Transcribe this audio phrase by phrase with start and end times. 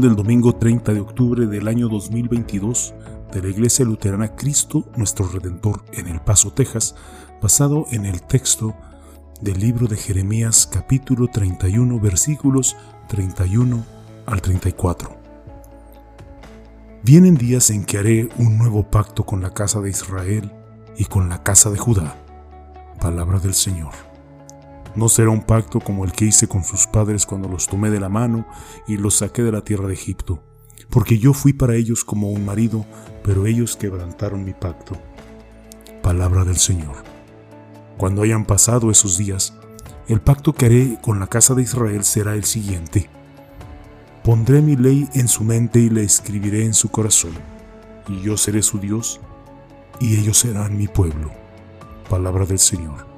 [0.00, 2.94] Del domingo 30 de octubre del año 2022
[3.30, 6.94] de la Iglesia Luterana Cristo Nuestro Redentor en El Paso, Texas,
[7.42, 8.74] basado en el texto
[9.42, 12.74] del libro de Jeremías capítulo 31 versículos
[13.08, 13.84] 31
[14.24, 15.14] al 34.
[17.02, 20.50] Vienen días en que haré un nuevo pacto con la casa de Israel
[20.96, 22.16] y con la casa de Judá.
[22.98, 24.11] Palabra del Señor.
[24.94, 28.00] No será un pacto como el que hice con sus padres cuando los tomé de
[28.00, 28.46] la mano
[28.86, 30.42] y los saqué de la tierra de Egipto,
[30.90, 32.84] porque yo fui para ellos como un marido,
[33.24, 34.96] pero ellos quebrantaron mi pacto.
[36.02, 36.96] Palabra del Señor.
[37.96, 39.54] Cuando hayan pasado esos días,
[40.08, 43.08] el pacto que haré con la casa de Israel será el siguiente.
[44.24, 47.32] Pondré mi ley en su mente y la escribiré en su corazón,
[48.08, 49.20] y yo seré su Dios,
[50.00, 51.30] y ellos serán mi pueblo.
[52.10, 53.11] Palabra del Señor.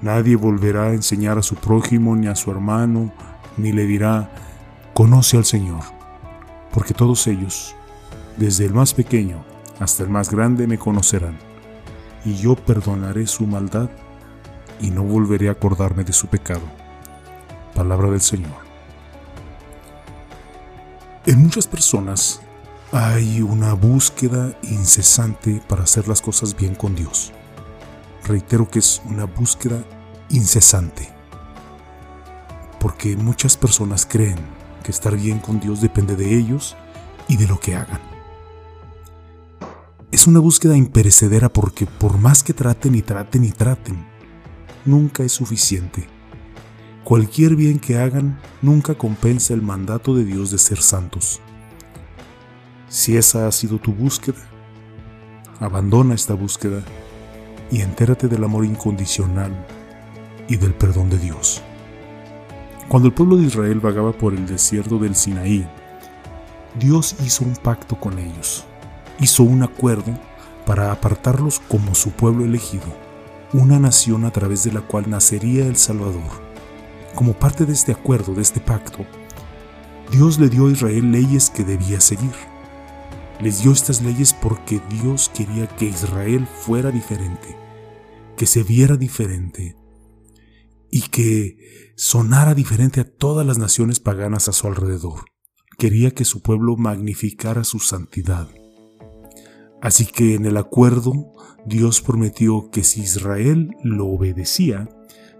[0.00, 3.12] Nadie volverá a enseñar a su prójimo ni a su hermano,
[3.56, 4.30] ni le dirá,
[4.94, 5.82] conoce al Señor,
[6.72, 7.74] porque todos ellos,
[8.36, 9.44] desde el más pequeño
[9.80, 11.36] hasta el más grande, me conocerán,
[12.24, 13.90] y yo perdonaré su maldad
[14.80, 16.62] y no volveré a acordarme de su pecado.
[17.74, 18.68] Palabra del Señor.
[21.26, 22.40] En muchas personas
[22.92, 27.32] hay una búsqueda incesante para hacer las cosas bien con Dios
[28.28, 29.84] reitero que es una búsqueda
[30.30, 31.08] incesante.
[32.78, 34.38] Porque muchas personas creen
[34.84, 36.76] que estar bien con Dios depende de ellos
[37.26, 38.00] y de lo que hagan.
[40.10, 44.06] Es una búsqueda imperecedera porque por más que traten y traten y traten,
[44.84, 46.06] nunca es suficiente.
[47.04, 51.40] Cualquier bien que hagan nunca compensa el mandato de Dios de ser santos.
[52.88, 54.38] Si esa ha sido tu búsqueda,
[55.60, 56.82] abandona esta búsqueda
[57.70, 59.52] y entérate del amor incondicional
[60.48, 61.62] y del perdón de Dios.
[62.88, 65.66] Cuando el pueblo de Israel vagaba por el desierto del Sinaí,
[66.78, 68.64] Dios hizo un pacto con ellos,
[69.20, 70.18] hizo un acuerdo
[70.64, 72.86] para apartarlos como su pueblo elegido,
[73.52, 76.48] una nación a través de la cual nacería el Salvador.
[77.14, 79.04] Como parte de este acuerdo, de este pacto,
[80.10, 82.32] Dios le dio a Israel leyes que debía seguir
[83.40, 87.56] les dio estas leyes porque Dios quería que Israel fuera diferente,
[88.36, 89.76] que se viera diferente
[90.90, 95.24] y que sonara diferente a todas las naciones paganas a su alrededor.
[95.78, 98.48] Quería que su pueblo magnificara su santidad.
[99.80, 101.32] Así que en el acuerdo
[101.64, 104.88] Dios prometió que si Israel lo obedecía,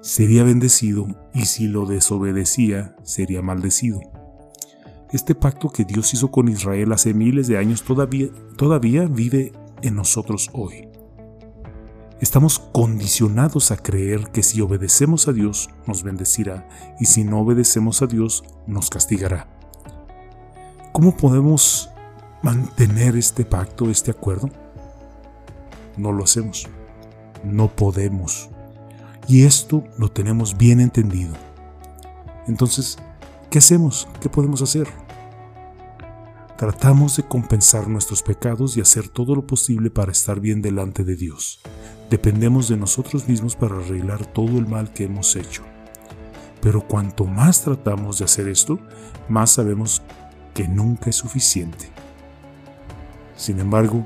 [0.00, 4.00] sería bendecido y si lo desobedecía, sería maldecido.
[5.10, 9.94] Este pacto que Dios hizo con Israel hace miles de años todavía, todavía vive en
[9.94, 10.88] nosotros hoy.
[12.20, 16.68] Estamos condicionados a creer que si obedecemos a Dios nos bendecirá
[17.00, 19.48] y si no obedecemos a Dios nos castigará.
[20.92, 21.88] ¿Cómo podemos
[22.42, 24.50] mantener este pacto, este acuerdo?
[25.96, 26.66] No lo hacemos.
[27.44, 28.50] No podemos.
[29.26, 31.34] Y esto lo tenemos bien entendido.
[32.46, 32.98] Entonces,
[33.50, 34.06] ¿Qué hacemos?
[34.20, 34.86] ¿Qué podemos hacer?
[36.58, 41.16] Tratamos de compensar nuestros pecados y hacer todo lo posible para estar bien delante de
[41.16, 41.60] Dios.
[42.10, 45.62] Dependemos de nosotros mismos para arreglar todo el mal que hemos hecho.
[46.60, 48.78] Pero cuanto más tratamos de hacer esto,
[49.30, 50.02] más sabemos
[50.52, 51.88] que nunca es suficiente.
[53.34, 54.04] Sin embargo,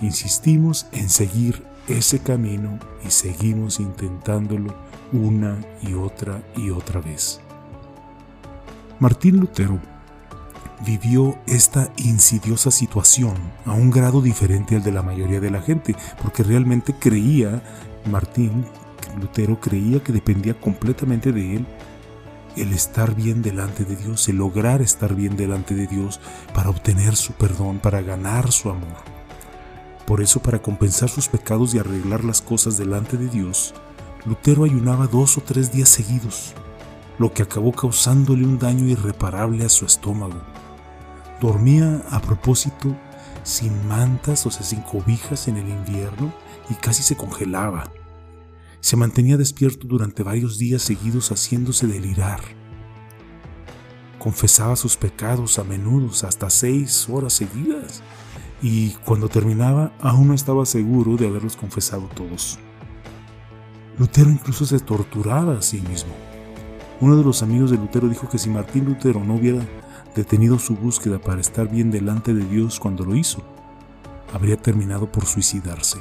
[0.00, 4.72] insistimos en seguir ese camino y seguimos intentándolo
[5.12, 7.43] una y otra y otra vez.
[9.00, 9.80] Martín Lutero
[10.86, 13.34] vivió esta insidiosa situación
[13.64, 17.62] a un grado diferente al de la mayoría de la gente, porque realmente creía,
[18.08, 18.64] Martín
[19.20, 21.66] Lutero creía que dependía completamente de él
[22.56, 26.20] el estar bien delante de Dios, el lograr estar bien delante de Dios
[26.54, 29.02] para obtener su perdón, para ganar su amor.
[30.06, 33.74] Por eso, para compensar sus pecados y arreglar las cosas delante de Dios,
[34.24, 36.54] Lutero ayunaba dos o tres días seguidos
[37.18, 40.40] lo que acabó causándole un daño irreparable a su estómago.
[41.40, 42.96] Dormía a propósito
[43.42, 46.32] sin mantas, o sea, sin cobijas en el invierno
[46.70, 47.90] y casi se congelaba.
[48.80, 52.40] Se mantenía despierto durante varios días seguidos haciéndose delirar.
[54.18, 58.02] Confesaba sus pecados a menudo, hasta seis horas seguidas,
[58.62, 62.58] y cuando terminaba aún no estaba seguro de haberlos confesado todos.
[63.98, 66.14] Lutero incluso se torturaba a sí mismo.
[67.04, 69.62] Uno de los amigos de Lutero dijo que si Martín Lutero no hubiera
[70.16, 73.42] detenido su búsqueda para estar bien delante de Dios cuando lo hizo,
[74.32, 75.98] habría terminado por suicidarse.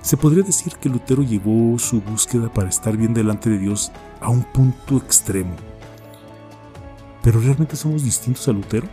[0.00, 4.30] Se podría decir que Lutero llevó su búsqueda para estar bien delante de Dios a
[4.30, 5.52] un punto extremo.
[7.22, 8.88] Pero realmente somos distintos a Lutero.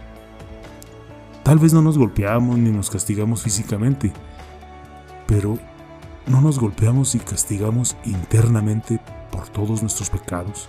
[1.42, 4.12] Tal vez no nos golpeamos ni nos castigamos físicamente,
[5.26, 5.58] pero
[6.26, 9.00] no nos golpeamos y castigamos internamente
[9.32, 10.68] por todos nuestros pecados.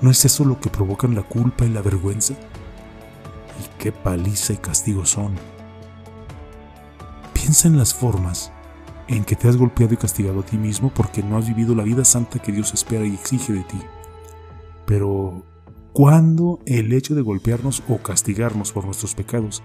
[0.00, 2.34] ¿No es eso lo que provocan la culpa y la vergüenza?
[2.34, 5.36] Y qué paliza y castigo son.
[7.32, 8.52] Piensa en las formas
[9.08, 11.84] en que te has golpeado y castigado a ti mismo porque no has vivido la
[11.84, 13.78] vida santa que Dios espera y exige de ti.
[14.86, 15.44] Pero,
[15.92, 19.62] ¿cuándo el hecho de golpearnos o castigarnos por nuestros pecados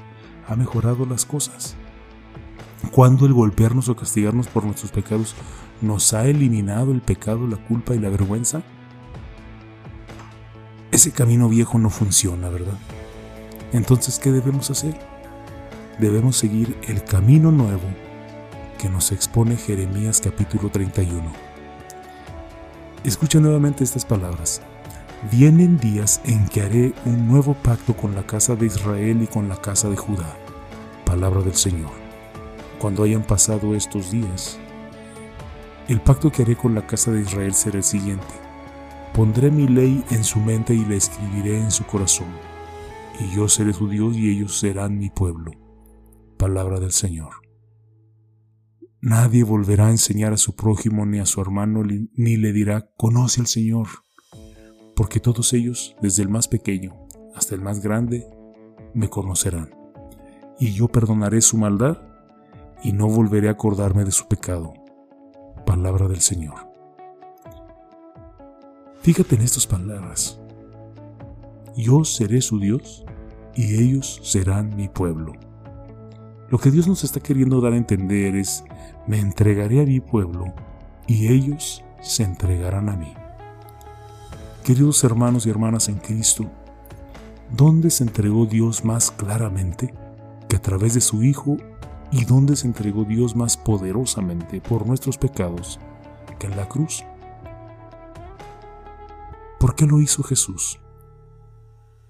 [0.48, 1.76] ha mejorado las cosas?
[2.92, 5.36] ¿Cuándo el golpearnos o castigarnos por nuestros pecados
[5.82, 8.62] nos ha eliminado el pecado, la culpa y la vergüenza?
[10.92, 12.78] Ese camino viejo no funciona, ¿verdad?
[13.74, 14.98] Entonces, ¿qué debemos hacer?
[16.00, 17.84] Debemos seguir el camino nuevo
[18.78, 21.24] que nos expone Jeremías capítulo 31.
[23.04, 24.62] Escucha nuevamente estas palabras.
[25.32, 29.50] Vienen días en que haré un nuevo pacto con la casa de Israel y con
[29.50, 30.38] la casa de Judá.
[31.06, 31.92] Palabra del Señor.
[32.80, 34.60] Cuando hayan pasado estos días,
[35.88, 38.26] el pacto que haré con la casa de Israel será el siguiente.
[39.14, 42.28] Pondré mi ley en su mente y la escribiré en su corazón.
[43.20, 45.52] Y yo seré su Dios y ellos serán mi pueblo.
[46.38, 47.30] Palabra del Señor.
[49.02, 53.42] Nadie volverá a enseñar a su prójimo ni a su hermano ni le dirá, conoce
[53.42, 53.88] al Señor,
[54.96, 58.28] porque todos ellos, desde el más pequeño hasta el más grande,
[58.94, 59.70] me conocerán.
[60.60, 62.00] Y yo perdonaré su maldad
[62.84, 64.74] y no volveré a acordarme de su pecado.
[65.68, 66.72] Palabra del Señor.
[69.02, 70.40] Fíjate en estas palabras.
[71.76, 73.04] Yo seré su Dios
[73.54, 75.34] y ellos serán mi pueblo.
[76.50, 78.64] Lo que Dios nos está queriendo dar a entender es,
[79.08, 80.54] me entregaré a mi pueblo
[81.06, 83.14] y ellos se entregarán a mí.
[84.64, 86.50] Queridos hermanos y hermanas en Cristo,
[87.52, 89.94] ¿dónde se entregó Dios más claramente
[90.48, 91.58] que a través de su Hijo
[92.12, 95.80] y dónde se entregó Dios más poderosamente por nuestros pecados
[96.40, 97.04] que en la cruz?
[99.60, 100.80] ¿Por qué lo hizo Jesús?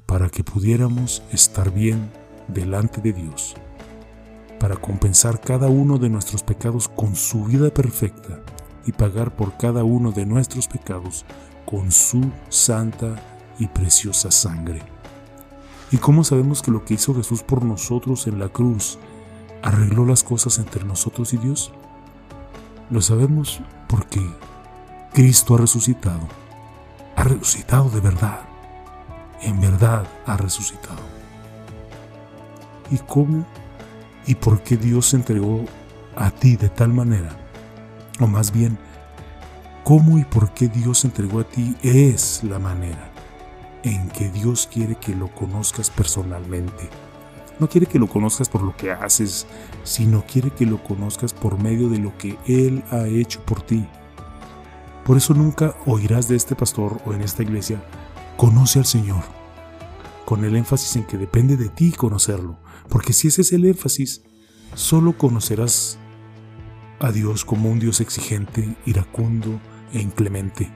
[0.05, 2.11] Para que pudiéramos estar bien
[2.47, 3.55] delante de Dios
[4.59, 8.41] para compensar cada uno de nuestros pecados con su vida perfecta
[8.85, 11.25] y pagar por cada uno de nuestros pecados
[11.65, 13.15] con su santa
[13.59, 14.81] y preciosa sangre.
[15.91, 18.97] ¿Y cómo sabemos que lo que hizo Jesús por nosotros en la cruz
[19.63, 21.71] arregló las cosas entre nosotros y Dios?
[22.89, 24.21] Lo sabemos porque
[25.13, 26.27] Cristo ha resucitado.
[27.15, 28.41] Ha resucitado de verdad.
[29.41, 31.01] En verdad ha resucitado.
[32.89, 33.45] ¿Y cómo
[34.27, 35.65] y por qué Dios se entregó
[36.15, 37.29] a ti de tal manera.
[38.19, 38.77] O más bien,
[39.83, 43.11] cómo y por qué Dios se entregó a ti es la manera
[43.83, 46.89] en que Dios quiere que lo conozcas personalmente.
[47.59, 49.47] No quiere que lo conozcas por lo que haces,
[49.83, 53.87] sino quiere que lo conozcas por medio de lo que Él ha hecho por ti.
[55.03, 57.83] Por eso nunca oirás de este pastor o en esta iglesia,
[58.35, 59.23] conoce al Señor,
[60.25, 64.21] con el énfasis en que depende de ti conocerlo, porque si ese es el énfasis,
[64.75, 65.97] solo conocerás
[66.99, 69.59] a Dios como un Dios exigente, iracundo
[69.93, 70.71] e inclemente.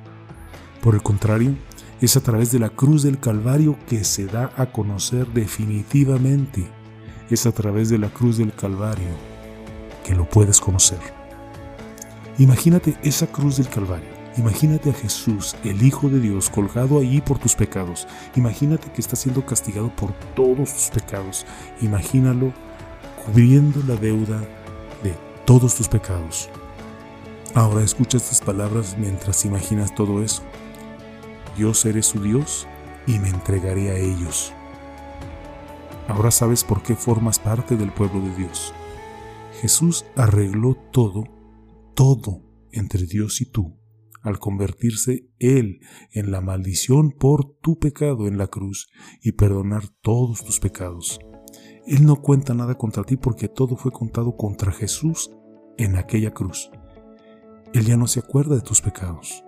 [0.82, 1.56] Por el contrario,
[2.01, 6.67] es a través de la cruz del Calvario que se da a conocer definitivamente.
[7.29, 9.08] Es a través de la cruz del Calvario
[10.03, 11.00] que lo puedes conocer.
[12.38, 17.38] Imagínate esa cruz del Calvario Imagínate a Jesús, el Hijo de Dios, colgado allí por
[17.38, 18.08] tus pecados.
[18.36, 21.46] Imagínate que está siendo castigado por todos tus pecados.
[21.81, 22.53] Imagínalo
[23.25, 24.39] cubriendo la deuda
[25.03, 25.13] de
[25.46, 26.50] todos tus pecados.
[27.53, 30.43] Ahora escucha estas palabras mientras imaginas todo eso.
[31.58, 32.67] Yo seré su Dios
[33.08, 34.53] y me entregaré a ellos.
[36.08, 38.74] Ahora sabes por qué formas parte del pueblo de Dios.
[39.62, 41.24] Jesús arregló todo,
[41.96, 42.41] todo
[42.72, 43.81] entre Dios y tú
[44.22, 45.79] al convertirse Él
[46.12, 48.89] en la maldición por tu pecado en la cruz
[49.22, 51.20] y perdonar todos tus pecados.
[51.88, 55.31] Él no cuenta nada contra ti porque todo fue contado contra Jesús
[55.77, 56.70] en aquella cruz.
[57.74, 59.43] Él ya no se acuerda de tus pecados.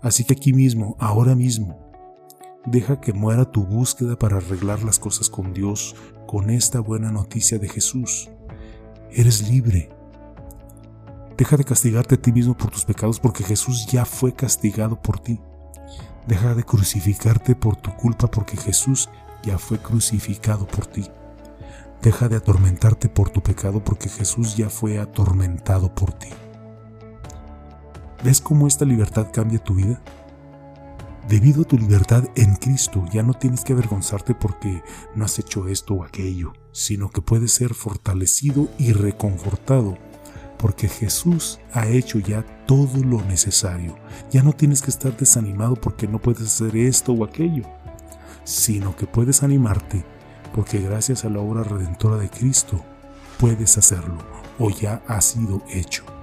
[0.00, 1.78] Así que aquí mismo, ahora mismo,
[2.66, 7.58] deja que muera tu búsqueda para arreglar las cosas con Dios con esta buena noticia
[7.58, 8.30] de Jesús.
[9.10, 9.96] Eres libre
[11.36, 15.20] Deja de castigarte a ti mismo por tus pecados porque Jesús ya fue castigado por
[15.20, 15.38] ti.
[16.26, 19.10] Deja de crucificarte por tu culpa porque Jesús
[19.42, 21.06] ya fue crucificado por ti.
[22.00, 26.28] Deja de atormentarte por tu pecado porque Jesús ya fue atormentado por ti.
[28.24, 30.02] ¿Ves cómo esta libertad cambia tu vida?
[31.28, 34.82] Debido a tu libertad en Cristo, ya no tienes que avergonzarte porque
[35.14, 39.98] no has hecho esto o aquello, sino que puedes ser fortalecido y reconfortado
[40.56, 43.96] porque Jesús ha hecho ya todo lo necesario.
[44.30, 47.64] Ya no tienes que estar desanimado porque no puedes hacer esto o aquello,
[48.44, 50.04] sino que puedes animarte
[50.54, 52.82] porque gracias a la obra redentora de Cristo
[53.38, 54.18] puedes hacerlo
[54.58, 56.15] o ya ha sido hecho.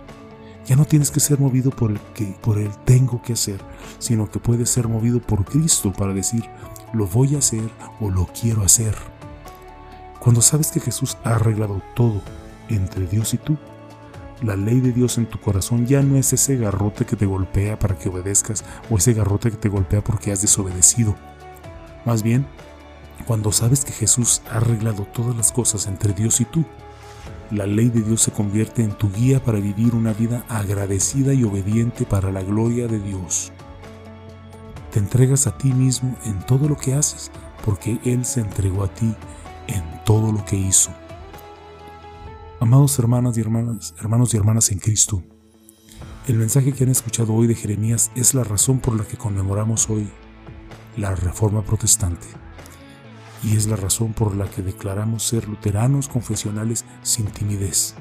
[0.65, 3.60] Ya no tienes que ser movido por el que por el tengo que hacer,
[4.00, 6.46] sino que puedes ser movido por Cristo para decir
[6.93, 8.96] lo voy a hacer o lo quiero hacer.
[10.20, 12.22] Cuando sabes que Jesús ha arreglado todo
[12.70, 13.58] entre Dios y tú,
[14.41, 17.77] la ley de Dios en tu corazón ya no es ese garrote que te golpea
[17.79, 21.15] para que obedezcas o ese garrote que te golpea porque has desobedecido.
[22.05, 22.46] Más bien,
[23.25, 26.65] cuando sabes que Jesús ha arreglado todas las cosas entre Dios y tú,
[27.51, 31.44] la ley de Dios se convierte en tu guía para vivir una vida agradecida y
[31.44, 33.51] obediente para la gloria de Dios.
[34.92, 37.32] Te entregas a ti mismo en todo lo que haces
[37.65, 39.13] porque Él se entregó a ti
[39.68, 40.92] en todo lo que hizo.
[42.60, 45.24] Amados hermanas y hermanas, hermanos y hermanas en Cristo,
[46.27, 49.89] el mensaje que han escuchado hoy de Jeremías es la razón por la que conmemoramos
[49.89, 50.10] hoy
[50.96, 52.43] la Reforma Protestante
[53.44, 57.94] y es la razón por la que declaramos ser luteranos confesionales sin timidez,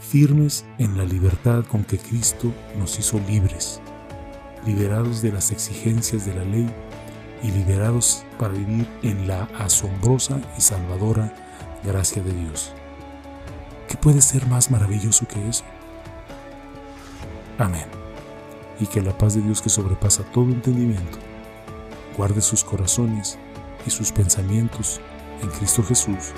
[0.00, 3.80] firmes en la libertad con que Cristo nos hizo libres,
[4.66, 6.70] liberados de las exigencias de la ley
[7.42, 11.34] y liberados para vivir en la asombrosa y salvadora
[11.84, 12.72] gracia de Dios.
[13.88, 15.64] ¿Qué puede ser más maravilloso que eso?
[17.58, 17.86] Amén.
[18.80, 21.18] Y que la paz de Dios que sobrepasa todo entendimiento
[22.16, 23.38] guarde sus corazones
[23.86, 25.00] y sus pensamientos
[25.42, 26.32] en Cristo Jesús.